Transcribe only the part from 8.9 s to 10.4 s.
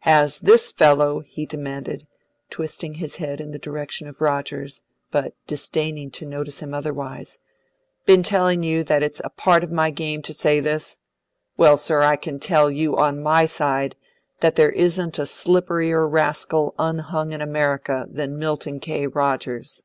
it's part of my game to